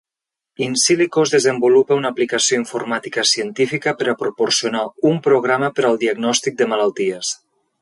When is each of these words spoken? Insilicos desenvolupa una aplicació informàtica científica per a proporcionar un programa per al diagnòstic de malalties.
Insilicos 0.67 1.33
desenvolupa 1.35 1.97
una 1.99 2.11
aplicació 2.13 2.59
informàtica 2.61 3.25
científica 3.33 3.93
per 3.99 4.09
a 4.09 4.17
proporcionar 4.23 4.83
un 5.11 5.23
programa 5.29 5.71
per 5.81 5.87
al 5.91 6.01
diagnòstic 6.07 6.59
de 6.63 6.71
malalties. 6.75 7.37